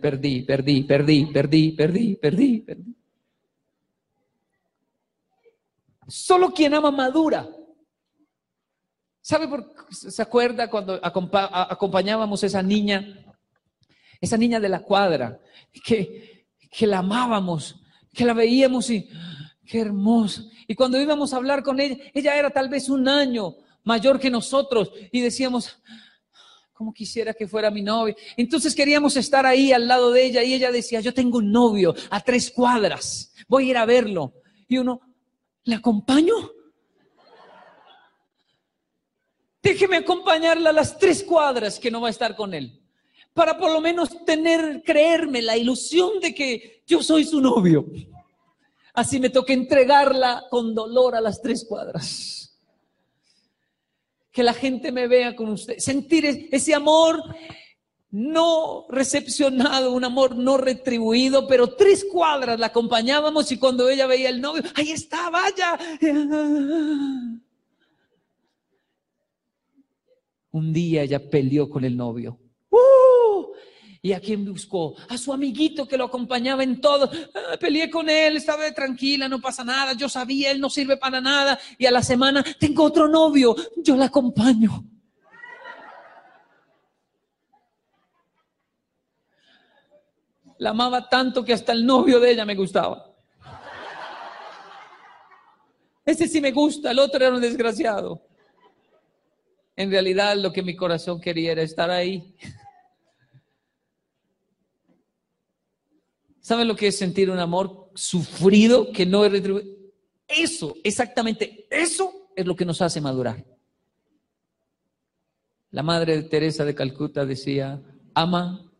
Perdí, 0.00 0.42
perdí, 0.42 0.82
perdí, 0.82 1.26
perdí, 1.26 1.72
perdí, 1.72 2.16
perdí, 2.16 2.58
perdí. 2.60 2.96
Solo 6.08 6.52
quien 6.52 6.74
ama 6.74 6.90
madura. 6.90 7.48
¿Sabe 9.20 9.48
por 9.48 9.74
se 9.90 10.20
acuerda 10.22 10.68
cuando 10.68 10.98
acompañábamos 11.02 12.42
a 12.42 12.46
esa 12.46 12.62
niña, 12.62 13.24
esa 14.20 14.36
niña 14.36 14.60
de 14.60 14.68
la 14.68 14.80
cuadra, 14.80 15.40
que, 15.84 16.46
que 16.70 16.86
la 16.86 16.98
amábamos, 16.98 17.76
que 18.12 18.24
la 18.24 18.34
veíamos 18.34 18.90
y 18.90 19.08
qué 19.66 19.80
hermosa. 19.80 20.42
Y 20.66 20.74
cuando 20.74 21.00
íbamos 21.00 21.32
a 21.32 21.36
hablar 21.36 21.62
con 21.62 21.80
ella, 21.80 21.96
ella 22.12 22.36
era 22.36 22.50
tal 22.50 22.68
vez 22.68 22.88
un 22.88 23.08
año 23.08 23.56
mayor 23.82 24.18
que 24.18 24.30
nosotros 24.30 24.92
y 25.12 25.20
decíamos, 25.20 25.78
¿Cómo 26.74 26.92
quisiera 26.92 27.32
que 27.32 27.46
fuera 27.46 27.70
mi 27.70 27.82
novio? 27.82 28.16
Entonces 28.36 28.74
queríamos 28.74 29.16
estar 29.16 29.46
ahí 29.46 29.70
al 29.70 29.86
lado 29.86 30.10
de 30.10 30.24
ella 30.24 30.42
y 30.42 30.54
ella 30.54 30.72
decía, 30.72 30.98
yo 30.98 31.14
tengo 31.14 31.38
un 31.38 31.52
novio 31.52 31.94
a 32.10 32.20
tres 32.20 32.50
cuadras, 32.50 33.32
voy 33.46 33.68
a 33.68 33.70
ir 33.70 33.76
a 33.76 33.86
verlo. 33.86 34.34
Y 34.66 34.78
uno, 34.78 35.00
¿le 35.62 35.76
acompaño? 35.76 36.34
Déjeme 39.62 39.98
acompañarla 39.98 40.70
a 40.70 40.72
las 40.72 40.98
tres 40.98 41.22
cuadras 41.22 41.78
que 41.78 41.92
no 41.92 42.00
va 42.00 42.08
a 42.08 42.10
estar 42.10 42.34
con 42.34 42.52
él, 42.52 42.82
para 43.32 43.56
por 43.56 43.72
lo 43.72 43.80
menos 43.80 44.24
tener, 44.24 44.82
creerme 44.84 45.42
la 45.42 45.56
ilusión 45.56 46.18
de 46.20 46.34
que 46.34 46.82
yo 46.86 47.04
soy 47.04 47.24
su 47.24 47.40
novio. 47.40 47.86
Así 48.94 49.20
me 49.20 49.30
toca 49.30 49.52
entregarla 49.52 50.44
con 50.50 50.74
dolor 50.74 51.14
a 51.14 51.20
las 51.20 51.40
tres 51.40 51.64
cuadras 51.64 52.43
que 54.34 54.42
la 54.42 54.52
gente 54.52 54.90
me 54.90 55.06
vea 55.06 55.36
con 55.36 55.48
usted, 55.48 55.78
sentir 55.78 56.48
ese 56.50 56.74
amor 56.74 57.22
no 58.10 58.84
recepcionado, 58.88 59.92
un 59.92 60.04
amor 60.04 60.34
no 60.36 60.56
retribuido, 60.56 61.46
pero 61.46 61.76
tres 61.76 62.04
cuadras 62.04 62.58
la 62.58 62.66
acompañábamos 62.66 63.52
y 63.52 63.58
cuando 63.58 63.88
ella 63.88 64.08
veía 64.08 64.28
el 64.28 64.40
novio, 64.40 64.64
ahí 64.74 64.90
está, 64.90 65.30
vaya. 65.30 65.78
Un 70.50 70.72
día 70.72 71.02
ella 71.02 71.30
peleó 71.30 71.70
con 71.70 71.84
el 71.84 71.96
novio. 71.96 72.40
¿Y 74.04 74.12
a 74.12 74.20
quién 74.20 74.44
buscó? 74.44 74.94
A 75.08 75.16
su 75.16 75.32
amiguito 75.32 75.88
que 75.88 75.96
lo 75.96 76.04
acompañaba 76.04 76.62
en 76.62 76.78
todo. 76.78 77.10
Ah, 77.34 77.56
peleé 77.58 77.88
con 77.88 78.10
él, 78.10 78.36
estaba 78.36 78.70
tranquila, 78.70 79.30
no 79.30 79.40
pasa 79.40 79.64
nada. 79.64 79.94
Yo 79.94 80.10
sabía, 80.10 80.50
él 80.50 80.60
no 80.60 80.68
sirve 80.68 80.98
para 80.98 81.22
nada. 81.22 81.58
Y 81.78 81.86
a 81.86 81.90
la 81.90 82.02
semana, 82.02 82.44
tengo 82.58 82.84
otro 82.84 83.08
novio, 83.08 83.56
yo 83.78 83.96
la 83.96 84.04
acompaño. 84.04 84.84
La 90.58 90.68
amaba 90.68 91.08
tanto 91.08 91.42
que 91.42 91.54
hasta 91.54 91.72
el 91.72 91.86
novio 91.86 92.20
de 92.20 92.32
ella 92.32 92.44
me 92.44 92.56
gustaba. 92.56 93.10
Ese 96.04 96.28
sí 96.28 96.42
me 96.42 96.52
gusta, 96.52 96.90
el 96.90 96.98
otro 96.98 97.24
era 97.24 97.34
un 97.34 97.40
desgraciado. 97.40 98.20
En 99.74 99.90
realidad 99.90 100.36
lo 100.36 100.52
que 100.52 100.62
mi 100.62 100.76
corazón 100.76 101.22
quería 101.22 101.52
era 101.52 101.62
estar 101.62 101.90
ahí. 101.90 102.36
¿Saben 106.44 106.68
lo 106.68 106.76
que 106.76 106.88
es 106.88 106.98
sentir 106.98 107.30
un 107.30 107.38
amor 107.38 107.90
sufrido 107.94 108.92
que 108.92 109.06
no 109.06 109.24
es 109.24 109.32
retribuido? 109.32 109.66
Eso, 110.28 110.76
exactamente, 110.84 111.66
eso 111.70 112.28
es 112.36 112.44
lo 112.44 112.54
que 112.54 112.66
nos 112.66 112.82
hace 112.82 113.00
madurar. 113.00 113.42
La 115.70 115.82
madre 115.82 116.18
de 116.18 116.24
Teresa 116.24 116.66
de 116.66 116.74
Calcuta 116.74 117.24
decía, 117.24 117.82
ama 118.12 118.70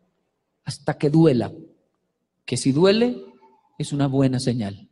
hasta 0.63 0.95
que 0.95 1.09
duela, 1.09 1.51
que 2.45 2.55
si 2.55 2.71
duele 2.71 3.25
es 3.79 3.91
una 3.93 4.05
buena 4.05 4.39
señal. 4.39 4.87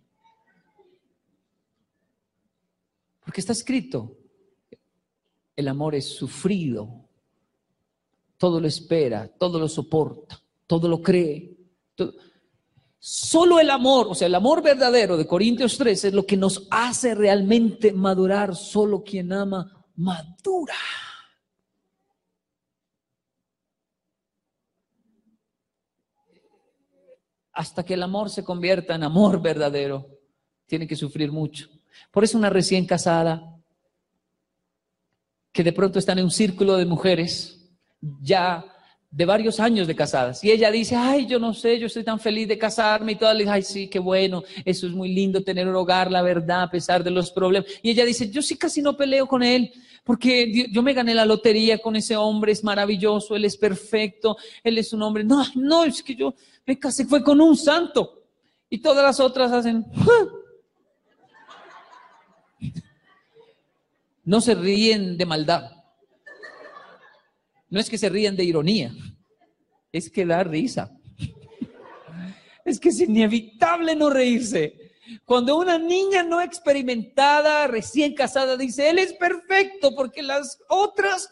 Porque 3.23 3.39
está 3.39 3.53
escrito, 3.53 4.17
el 5.55 5.67
amor 5.67 5.93
es 5.93 6.05
sufrido, 6.05 7.07
todo 8.35 8.59
lo 8.59 8.67
espera, 8.67 9.27
todo 9.27 9.59
lo 9.59 9.69
soporta, 9.69 10.41
todo 10.65 10.87
lo 10.87 11.03
cree. 11.03 11.55
Solo 13.05 13.59
el 13.59 13.69
amor, 13.69 14.07
o 14.09 14.15
sea, 14.15 14.27
el 14.27 14.35
amor 14.35 14.63
verdadero 14.63 15.17
de 15.17 15.27
Corintios 15.27 15.77
13 15.77 16.07
es 16.07 16.13
lo 16.13 16.25
que 16.25 16.37
nos 16.37 16.69
hace 16.71 17.13
realmente 17.13 17.91
madurar. 17.91 18.55
Solo 18.55 19.03
quien 19.03 19.33
ama 19.33 19.85
madura. 19.97 20.73
Hasta 27.51 27.83
que 27.83 27.95
el 27.95 28.03
amor 28.03 28.29
se 28.29 28.45
convierta 28.45 28.95
en 28.95 29.03
amor 29.03 29.41
verdadero, 29.41 30.07
tiene 30.65 30.87
que 30.87 30.95
sufrir 30.95 31.29
mucho. 31.29 31.67
Por 32.09 32.23
eso 32.23 32.37
una 32.37 32.49
recién 32.49 32.85
casada 32.85 33.53
que 35.51 35.61
de 35.61 35.73
pronto 35.73 35.99
están 35.99 36.19
en 36.19 36.23
un 36.23 36.31
círculo 36.31 36.77
de 36.77 36.85
mujeres 36.85 37.69
ya 37.99 38.72
de 39.15 39.25
varios 39.25 39.59
años 39.59 39.85
de 39.85 39.95
casadas. 39.95 40.43
Y 40.43 40.49
ella 40.49 40.71
dice, 40.71 40.95
ay, 40.95 41.27
yo 41.27 41.37
no 41.37 41.53
sé, 41.53 41.77
yo 41.77 41.85
estoy 41.85 42.03
tan 42.03 42.19
feliz 42.19 42.47
de 42.47 42.57
casarme. 42.57 43.11
Y 43.11 43.15
todas 43.15 43.35
le 43.35 43.41
dicen, 43.43 43.53
ay, 43.53 43.61
sí, 43.61 43.87
qué 43.87 43.99
bueno, 43.99 44.43
eso 44.65 44.87
es 44.87 44.93
muy 44.93 45.13
lindo 45.13 45.43
tener 45.43 45.67
un 45.67 45.75
hogar, 45.75 46.09
la 46.11 46.23
verdad, 46.23 46.63
a 46.63 46.71
pesar 46.71 47.03
de 47.03 47.11
los 47.11 47.29
problemas. 47.29 47.69
Y 47.83 47.91
ella 47.91 48.05
dice, 48.05 48.31
yo 48.31 48.41
sí 48.41 48.57
casi 48.57 48.81
no 48.81 48.97
peleo 48.97 49.27
con 49.27 49.43
él, 49.43 49.71
porque 50.03 50.67
yo 50.71 50.81
me 50.81 50.93
gané 50.93 51.13
la 51.13 51.25
lotería 51.25 51.77
con 51.77 51.95
ese 51.95 52.17
hombre, 52.17 52.53
es 52.53 52.63
maravilloso, 52.63 53.35
él 53.35 53.45
es 53.45 53.55
perfecto, 53.55 54.35
él 54.63 54.79
es 54.79 54.91
un 54.93 55.03
hombre. 55.03 55.23
No, 55.23 55.45
no, 55.55 55.83
es 55.83 56.01
que 56.01 56.15
yo 56.15 56.33
me 56.65 56.79
casé, 56.79 57.05
fue 57.05 57.23
con 57.23 57.39
un 57.39 57.55
santo. 57.55 58.23
Y 58.67 58.79
todas 58.79 59.03
las 59.03 59.19
otras 59.19 59.51
hacen, 59.51 59.85
no 64.25 64.41
se 64.41 64.55
ríen 64.55 65.17
de 65.17 65.25
maldad. 65.27 65.82
No 67.73 67.79
es 67.79 67.89
que 67.89 67.97
se 67.97 68.07
ríen 68.07 68.35
de 68.35 68.43
ironía, 68.43 68.93
es 69.91 70.11
que 70.11 70.27
da 70.27 70.43
risa. 70.43 70.91
Es 72.63 72.79
que 72.79 72.89
es 72.89 72.99
inevitable 72.99 73.95
no 73.95 74.11
reírse. 74.11 74.91
Cuando 75.25 75.57
una 75.57 75.79
niña 75.79 76.21
no 76.21 76.39
experimentada, 76.39 77.65
recién 77.65 78.13
casada, 78.13 78.57
dice, 78.57 78.91
él 78.91 78.99
es 78.99 79.13
perfecto 79.13 79.95
porque 79.95 80.21
las 80.21 80.59
otras 80.69 81.31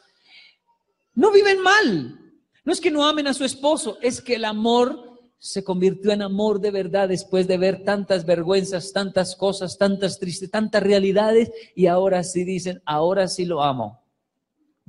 no 1.14 1.32
viven 1.32 1.62
mal. 1.62 2.20
No 2.66 2.74
es 2.74 2.82
que 2.82 2.90
no 2.90 3.06
amen 3.06 3.28
a 3.28 3.36
su 3.36 3.46
esposo, 3.46 4.00
es 4.02 4.20
que 4.20 4.34
el 4.34 4.46
amor 4.46 5.20
se 5.38 5.64
convirtió 5.64 6.12
en 6.12 6.24
amor 6.24 6.60
de 6.60 6.72
verdad 6.72 7.08
después 7.10 7.48
de 7.48 7.60
ver 7.60 7.84
tantas 7.84 8.26
vergüenzas, 8.26 8.92
tantas 8.94 9.36
cosas, 9.36 9.78
tantas 9.78 10.18
tristes, 10.18 10.50
tantas 10.50 10.82
realidades 10.82 11.52
y 11.76 11.86
ahora 11.86 12.24
sí 12.24 12.44
dicen, 12.46 12.82
ahora 12.84 13.28
sí 13.28 13.46
lo 13.46 13.62
amo. 13.62 14.01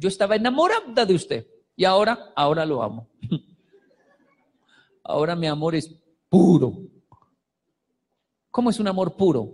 Yo 0.02 0.08
estaba 0.08 0.34
enamorada 0.34 1.06
de 1.06 1.14
usted 1.14 1.46
y 1.76 1.84
ahora, 1.84 2.32
ahora 2.34 2.66
lo 2.66 2.82
amo. 2.82 3.08
Ahora 5.04 5.36
mi 5.36 5.46
amor 5.46 5.76
es 5.76 5.92
puro. 6.28 6.72
¿Cómo 8.50 8.70
es 8.70 8.80
un 8.80 8.88
amor 8.88 9.16
puro? 9.16 9.52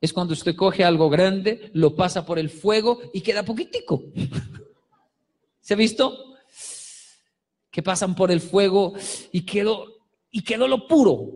Es 0.00 0.12
cuando 0.12 0.34
usted 0.34 0.54
coge 0.54 0.84
algo 0.84 1.08
grande, 1.08 1.70
lo 1.72 1.96
pasa 1.96 2.24
por 2.24 2.38
el 2.38 2.48
fuego 2.50 3.00
y 3.12 3.20
queda 3.22 3.44
poquitico. 3.44 4.02
¿Se 5.60 5.74
ha 5.74 5.76
visto? 5.76 6.36
que 7.72 7.82
pasan 7.82 8.14
por 8.14 8.30
el 8.30 8.40
fuego 8.40 8.92
y 9.32 9.42
quedó, 9.42 9.84
y 10.30 10.42
quedó 10.42 10.68
lo 10.68 10.86
puro. 10.86 11.30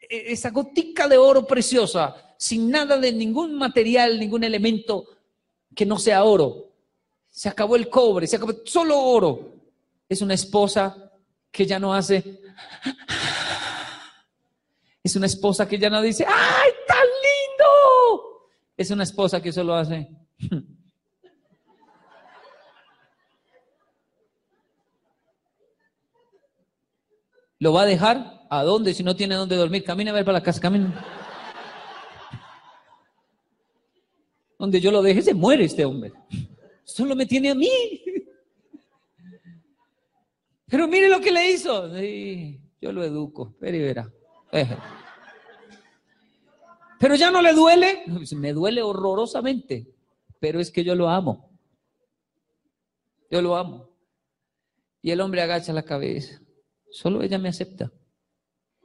E, 0.00 0.32
esa 0.32 0.50
gotica 0.50 1.08
de 1.08 1.18
oro 1.18 1.46
preciosa, 1.46 2.34
sin 2.36 2.70
nada 2.70 2.98
de 2.98 3.12
ningún 3.12 3.56
material, 3.56 4.18
ningún 4.18 4.44
elemento 4.44 5.06
que 5.74 5.86
no 5.86 5.98
sea 5.98 6.24
oro. 6.24 6.67
Se 7.38 7.48
acabó 7.48 7.76
el 7.76 7.88
cobre, 7.88 8.26
se 8.26 8.34
acabó 8.34 8.52
solo 8.64 8.98
oro. 8.98 9.54
Es 10.08 10.20
una 10.22 10.34
esposa 10.34 11.12
que 11.52 11.64
ya 11.66 11.78
no 11.78 11.94
hace. 11.94 12.40
Es 15.04 15.14
una 15.14 15.26
esposa 15.26 15.68
que 15.68 15.78
ya 15.78 15.88
no 15.88 16.02
dice, 16.02 16.24
¡ay, 16.26 16.70
tan 16.88 16.98
lindo! 16.98 18.50
Es 18.76 18.90
una 18.90 19.04
esposa 19.04 19.40
que 19.40 19.52
solo 19.52 19.76
hace. 19.76 20.10
¿Lo 27.60 27.72
va 27.72 27.82
a 27.82 27.86
dejar? 27.86 28.48
¿A 28.50 28.64
dónde 28.64 28.94
si 28.94 29.04
no 29.04 29.14
tiene 29.14 29.36
dónde 29.36 29.54
dormir? 29.54 29.84
Camina 29.84 30.10
a 30.10 30.14
ver 30.14 30.24
para 30.24 30.38
la 30.38 30.44
casa, 30.44 30.60
camina. 30.60 31.06
Donde 34.58 34.80
yo 34.80 34.90
lo 34.90 35.02
deje 35.02 35.22
se 35.22 35.34
muere 35.34 35.66
este 35.66 35.84
hombre. 35.84 36.12
Solo 36.88 37.14
me 37.14 37.26
tiene 37.26 37.50
a 37.50 37.54
mí. 37.54 37.68
Pero 40.66 40.88
mire 40.88 41.08
lo 41.08 41.20
que 41.20 41.30
le 41.30 41.50
hizo. 41.50 41.86
yo 42.80 42.92
lo 42.92 43.04
educo, 43.04 43.54
pero 43.60 43.76
y 43.76 43.80
verá. 43.80 44.10
Pero 46.98 47.14
ya 47.14 47.30
no 47.30 47.42
le 47.42 47.52
duele. 47.52 48.04
Me 48.32 48.54
duele 48.54 48.82
horrorosamente. 48.82 49.86
Pero 50.40 50.60
es 50.60 50.70
que 50.70 50.82
yo 50.82 50.94
lo 50.94 51.10
amo. 51.10 51.50
Yo 53.30 53.42
lo 53.42 53.56
amo. 53.56 53.90
Y 55.02 55.10
el 55.10 55.20
hombre 55.20 55.42
agacha 55.42 55.74
la 55.74 55.82
cabeza. 55.82 56.40
Solo 56.90 57.22
ella 57.22 57.38
me 57.38 57.50
acepta. 57.50 57.92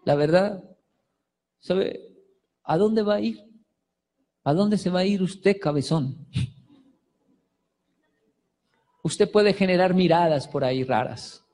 La 0.03 0.15
verdad, 0.15 0.61
¿sabe 1.59 2.01
a 2.63 2.77
dónde 2.77 3.01
va 3.01 3.15
a 3.15 3.21
ir? 3.21 3.39
¿A 4.43 4.53
dónde 4.53 4.77
se 4.77 4.89
va 4.89 4.99
a 4.99 5.05
ir 5.05 5.23
usted, 5.23 5.57
cabezón? 5.57 6.27
Usted 9.03 9.29
puede 9.29 9.53
generar 9.53 9.93
miradas 9.93 10.47
por 10.47 10.63
ahí 10.63 10.83
raras, 10.83 11.45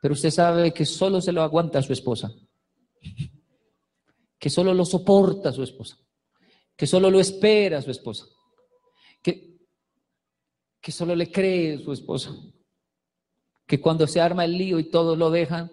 pero 0.00 0.14
usted 0.14 0.30
sabe 0.30 0.72
que 0.72 0.86
solo 0.86 1.20
se 1.20 1.32
lo 1.32 1.42
aguanta 1.42 1.82
su 1.82 1.92
esposa, 1.92 2.32
que 4.38 4.48
solo 4.48 4.72
lo 4.72 4.86
soporta 4.86 5.52
su 5.52 5.62
esposa, 5.62 5.98
que 6.74 6.86
solo 6.86 7.10
lo 7.10 7.20
espera 7.20 7.82
su 7.82 7.90
esposa, 7.90 8.24
que, 9.20 9.58
que 10.80 10.92
solo 10.92 11.14
le 11.14 11.30
cree 11.30 11.78
su 11.78 11.92
esposa 11.92 12.32
que 13.68 13.80
cuando 13.82 14.06
se 14.06 14.20
arma 14.20 14.46
el 14.46 14.56
lío 14.56 14.78
y 14.80 14.90
todos 14.90 15.16
lo 15.16 15.30
dejan, 15.30 15.70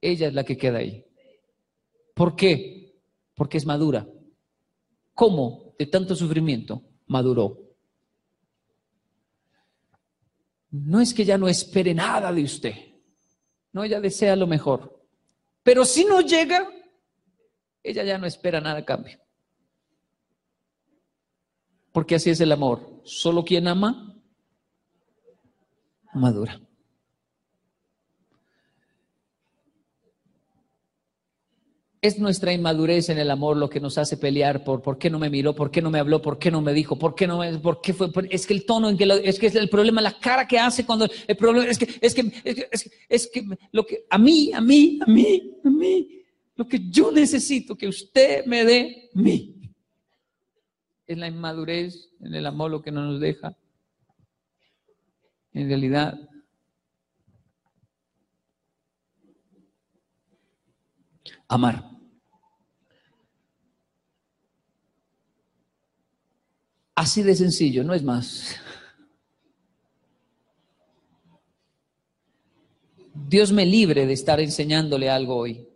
ella 0.00 0.28
es 0.28 0.32
la 0.32 0.44
que 0.44 0.56
queda 0.56 0.78
ahí. 0.78 1.04
¿Por 2.14 2.36
qué? 2.36 3.02
Porque 3.34 3.58
es 3.58 3.66
madura. 3.66 4.08
¿Cómo? 5.12 5.74
De 5.76 5.86
tanto 5.86 6.14
sufrimiento, 6.14 6.82
maduró. 7.08 7.71
No 10.72 11.00
es 11.00 11.12
que 11.12 11.22
ella 11.22 11.36
no 11.36 11.48
espere 11.48 11.94
nada 11.94 12.32
de 12.32 12.42
usted. 12.42 12.74
No, 13.72 13.84
ella 13.84 14.00
desea 14.00 14.34
lo 14.36 14.46
mejor. 14.46 15.06
Pero 15.62 15.84
si 15.84 16.04
no 16.04 16.22
llega, 16.22 16.68
ella 17.82 18.02
ya 18.04 18.18
no 18.18 18.26
espera 18.26 18.60
nada 18.60 18.78
a 18.78 18.84
cambio. 18.84 19.18
Porque 21.92 22.14
así 22.14 22.30
es 22.30 22.40
el 22.40 22.52
amor. 22.52 23.02
Solo 23.04 23.44
quien 23.44 23.68
ama, 23.68 24.18
madura. 26.14 26.58
Es 32.04 32.18
nuestra 32.18 32.52
inmadurez 32.52 33.10
en 33.10 33.18
el 33.18 33.30
amor 33.30 33.56
lo 33.56 33.70
que 33.70 33.78
nos 33.78 33.96
hace 33.96 34.16
pelear 34.16 34.64
por 34.64 34.82
por 34.82 34.98
qué 34.98 35.08
no 35.08 35.20
me 35.20 35.30
miró, 35.30 35.54
por 35.54 35.70
qué 35.70 35.80
no 35.80 35.88
me 35.88 36.00
habló, 36.00 36.20
por 36.20 36.36
qué 36.36 36.50
no 36.50 36.60
me 36.60 36.72
dijo, 36.72 36.98
por 36.98 37.14
qué 37.14 37.28
no 37.28 37.38
me, 37.38 37.56
por 37.60 37.80
qué 37.80 37.92
fue, 37.94 38.10
es 38.28 38.44
que 38.44 38.54
el 38.54 38.66
tono 38.66 38.88
en 38.88 38.98
que 38.98 39.06
lo- 39.06 39.14
es 39.14 39.38
que 39.38 39.46
es 39.46 39.54
el 39.54 39.68
problema, 39.68 40.00
la 40.02 40.18
cara 40.18 40.48
que 40.48 40.58
hace 40.58 40.84
cuando 40.84 41.06
el 41.28 41.36
problema 41.36 41.64
es 41.70 41.78
que 41.78 41.88
es 42.00 42.12
que 42.12 42.22
es 42.42 42.54
que, 42.56 42.68
es 42.72 42.82
que, 42.82 42.90
es 43.08 43.30
que 43.32 43.44
lo 43.70 43.86
que 43.86 44.04
a 44.10 44.18
mí, 44.18 44.50
a 44.52 44.60
mí, 44.60 44.98
a 45.00 45.06
mí, 45.08 45.52
a 45.64 45.70
mí, 45.70 46.24
lo 46.56 46.66
que 46.66 46.80
yo 46.90 47.12
necesito 47.12 47.76
que 47.76 47.86
usted 47.86 48.44
me 48.46 48.64
dé 48.64 49.08
mí. 49.14 49.54
Es 51.06 51.16
la 51.16 51.28
inmadurez 51.28 52.10
en 52.20 52.34
el 52.34 52.46
amor 52.46 52.72
lo 52.72 52.82
que 52.82 52.90
no 52.90 53.04
nos 53.04 53.20
deja. 53.20 53.56
En 55.52 55.68
realidad 55.68 56.18
amar. 61.48 61.91
Así 66.94 67.22
de 67.22 67.34
sencillo, 67.34 67.84
no 67.84 67.94
es 67.94 68.02
más. 68.02 68.56
Dios 73.14 73.52
me 73.52 73.64
libre 73.64 74.06
de 74.06 74.12
estar 74.12 74.40
enseñándole 74.40 75.08
algo 75.08 75.36
hoy. 75.36 75.66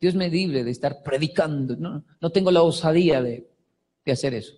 Dios 0.00 0.14
me 0.14 0.28
libre 0.28 0.64
de 0.64 0.70
estar 0.70 1.02
predicando. 1.02 1.76
No, 1.76 2.04
no 2.20 2.30
tengo 2.30 2.50
la 2.50 2.62
osadía 2.62 3.20
de, 3.20 3.50
de 4.04 4.12
hacer 4.12 4.34
eso. 4.34 4.54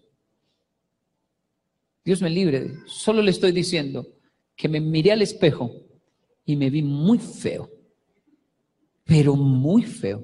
Dios 2.05 2.23
me 2.23 2.31
libre. 2.31 2.73
Solo 2.87 3.23
le 3.23 3.31
estoy 3.31 3.53
diciendo 3.53 4.07
que 4.55 4.69
me 4.69 4.81
miré 4.81 5.13
al 5.13 5.23
espejo 5.23 5.73
y 6.45 6.57
me 6.57 6.71
vi 6.71 6.83
muy 6.83 7.19
feo. 7.19 7.71
Pero 9.05 9.35
muy 9.35 9.83
feo. 9.83 10.23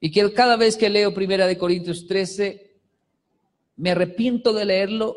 Y 0.00 0.10
que 0.10 0.32
cada 0.32 0.56
vez 0.56 0.76
que 0.76 0.88
leo 0.88 1.14
Primera 1.14 1.46
de 1.46 1.58
Corintios 1.58 2.06
13, 2.06 2.69
me 3.80 3.92
arrepiento 3.92 4.52
de 4.52 4.66
leerlo 4.66 5.16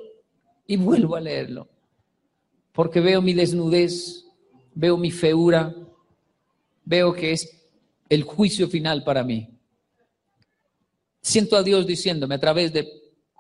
y 0.65 0.78
vuelvo 0.78 1.17
a 1.17 1.19
leerlo. 1.19 1.69
Porque 2.71 3.02
veo 3.02 3.21
mi 3.21 3.34
desnudez, 3.34 4.26
veo 4.73 4.95
mi 4.95 5.12
feura, 5.12 5.76
veo 6.86 7.13
que 7.13 7.34
es 7.34 7.62
el 8.08 8.23
juicio 8.23 8.69
final 8.69 9.04
para 9.04 9.21
mí. 9.21 9.49
Siento 11.21 11.58
a 11.58 11.63
Dios 11.63 11.86
diciéndome 11.86 12.36
a 12.36 12.39
través 12.39 12.71
de 12.71 12.89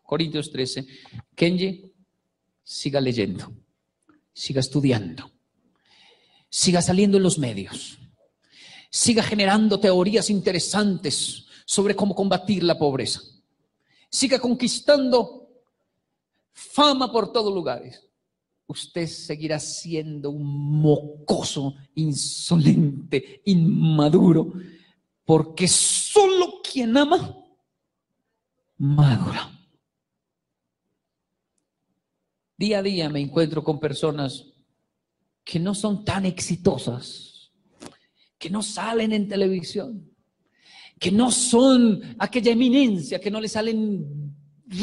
Corintios 0.05 0.51
13, 0.51 0.85
Kenji, 1.33 1.89
siga 2.61 2.99
leyendo, 2.99 3.49
siga 4.33 4.59
estudiando, 4.59 5.31
siga 6.49 6.81
saliendo 6.81 7.15
en 7.15 7.23
los 7.23 7.39
medios, 7.39 7.97
siga 8.89 9.23
generando 9.23 9.79
teorías 9.79 10.29
interesantes 10.29 11.45
sobre 11.65 11.95
cómo 11.95 12.13
combatir 12.13 12.63
la 12.63 12.77
pobreza, 12.77 13.21
siga 14.13 14.37
conquistando 14.37 15.49
fama 16.51 17.11
por 17.11 17.33
todos 17.33 17.51
lugares. 17.51 18.07
Usted 18.67 19.07
seguirá 19.07 19.59
siendo 19.59 20.29
un 20.29 20.81
mocoso, 20.81 21.75
insolente, 21.95 23.41
inmaduro, 23.45 24.53
porque 25.25 25.67
solo 25.67 26.61
quien 26.61 26.95
ama, 26.95 27.43
madura. 28.77 29.49
Día 32.55 32.79
a 32.79 32.83
día 32.83 33.09
me 33.09 33.19
encuentro 33.19 33.63
con 33.63 33.79
personas 33.79 34.45
que 35.43 35.59
no 35.59 35.73
son 35.73 36.05
tan 36.05 36.27
exitosas, 36.27 37.51
que 38.37 38.51
no 38.51 38.61
salen 38.61 39.11
en 39.11 39.27
televisión, 39.27 40.12
que 41.03 41.11
no 41.11 41.29
son 41.31 42.15
aquella 42.17 42.53
eminencia, 42.53 43.19
que 43.19 43.29
no 43.29 43.41
le 43.41 43.49
salen 43.49 44.33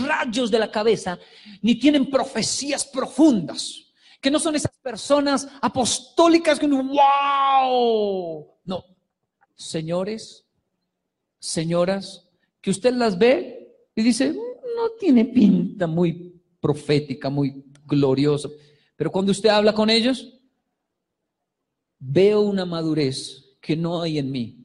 rayos 0.06 0.50
de 0.50 0.58
la 0.58 0.70
cabeza, 0.70 1.18
ni 1.62 1.76
tienen 1.76 2.10
profecías 2.10 2.84
profundas, 2.84 3.86
que 4.20 4.30
no 4.30 4.38
son 4.38 4.54
esas 4.54 4.76
personas 4.82 5.48
apostólicas 5.62 6.58
que 6.58 6.66
wow, 6.66 8.46
no, 8.66 8.84
señores, 9.54 10.44
señoras, 11.38 12.28
que 12.60 12.70
usted 12.70 12.92
las 12.92 13.16
ve 13.16 13.72
y 13.96 14.02
dice, 14.02 14.34
no 14.34 14.90
tiene 14.98 15.24
pinta 15.24 15.86
muy 15.86 16.38
profética, 16.60 17.30
muy 17.30 17.64
gloriosa, 17.86 18.50
pero 18.94 19.10
cuando 19.10 19.32
usted 19.32 19.48
habla 19.48 19.72
con 19.72 19.88
ellos, 19.88 20.38
veo 21.98 22.42
una 22.42 22.66
madurez 22.66 23.56
que 23.62 23.74
no 23.74 24.02
hay 24.02 24.18
en 24.18 24.30
mí. 24.30 24.59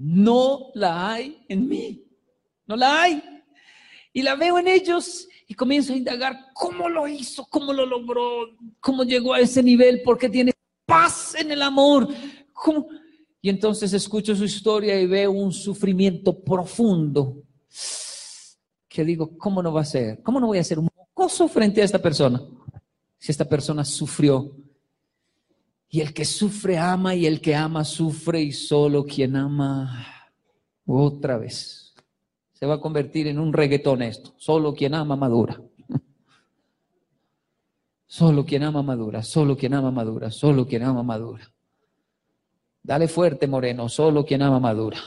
No 0.00 0.70
la 0.74 1.12
hay 1.12 1.44
en 1.48 1.68
mí. 1.68 2.04
No 2.66 2.76
la 2.76 3.02
hay. 3.02 3.20
Y 4.12 4.22
la 4.22 4.36
veo 4.36 4.56
en 4.60 4.68
ellos 4.68 5.26
y 5.48 5.54
comienzo 5.54 5.92
a 5.92 5.96
indagar 5.96 6.36
cómo 6.54 6.88
lo 6.88 7.08
hizo, 7.08 7.44
cómo 7.50 7.72
lo 7.72 7.84
logró, 7.84 8.46
cómo 8.78 9.02
llegó 9.02 9.34
a 9.34 9.40
ese 9.40 9.60
nivel, 9.60 10.02
porque 10.04 10.28
tiene 10.28 10.52
paz 10.86 11.34
en 11.34 11.50
el 11.50 11.62
amor. 11.62 12.06
¿Cómo? 12.52 12.86
Y 13.40 13.48
entonces 13.48 13.92
escucho 13.92 14.36
su 14.36 14.44
historia 14.44 15.00
y 15.00 15.06
veo 15.08 15.32
un 15.32 15.52
sufrimiento 15.52 16.44
profundo. 16.44 17.42
Que 18.88 19.04
digo, 19.04 19.36
¿cómo 19.36 19.60
no 19.64 19.72
va 19.72 19.80
a 19.80 19.84
ser? 19.84 20.22
¿Cómo 20.22 20.38
no 20.38 20.46
voy 20.46 20.58
a 20.58 20.64
ser 20.64 20.78
un 20.78 20.88
mocoso 20.94 21.48
frente 21.48 21.82
a 21.82 21.84
esta 21.84 21.98
persona? 21.98 22.40
Si 23.18 23.32
esta 23.32 23.48
persona 23.48 23.84
sufrió. 23.84 24.54
Y 25.90 26.00
el 26.00 26.12
que 26.12 26.24
sufre 26.24 26.78
ama 26.78 27.14
y 27.14 27.26
el 27.26 27.40
que 27.40 27.54
ama 27.54 27.84
sufre 27.84 28.40
y 28.40 28.52
solo 28.52 29.04
quien 29.04 29.36
ama 29.36 30.04
otra 30.86 31.38
vez 31.38 31.88
se 32.58 32.66
va 32.66 32.74
a 32.74 32.80
convertir 32.80 33.28
en 33.28 33.38
un 33.38 33.52
reggaetón 33.52 34.02
esto. 34.02 34.34
Solo 34.36 34.74
quien 34.74 34.92
ama 34.94 35.14
madura. 35.14 35.60
Solo 38.08 38.44
quien 38.44 38.64
ama 38.64 38.82
madura, 38.82 39.22
solo 39.22 39.56
quien 39.56 39.74
ama 39.74 39.92
madura, 39.92 40.30
solo 40.30 40.66
quien 40.66 40.82
ama 40.82 41.02
madura. 41.04 41.48
Dale 42.82 43.06
fuerte, 43.06 43.46
Moreno, 43.46 43.88
solo 43.88 44.24
quien 44.24 44.42
ama 44.42 44.58
madura. 44.58 44.98